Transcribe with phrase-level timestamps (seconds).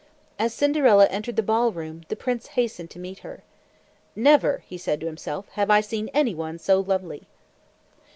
[0.39, 3.43] As Cinderella entered the ball room, the prince hastened to meet her.
[4.15, 7.27] "Never," said he to himself, "have I seen anyone so lovely!"